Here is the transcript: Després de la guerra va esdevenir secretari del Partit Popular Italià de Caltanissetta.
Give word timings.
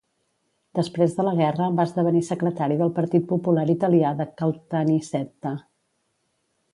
Després 0.77 1.11
de 1.17 1.25
la 1.27 1.33
guerra 1.39 1.67
va 1.79 1.85
esdevenir 1.89 2.23
secretari 2.29 2.77
del 2.81 2.93
Partit 2.99 3.27
Popular 3.33 3.65
Italià 3.75 4.15
de 4.23 4.27
Caltanissetta. 4.41 5.53